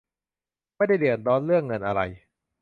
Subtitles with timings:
[0.75, 2.01] ไม่ได้เดือดร้อนเรื่องเงินอะไร